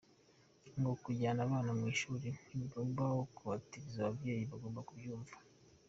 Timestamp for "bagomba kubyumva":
4.51-5.35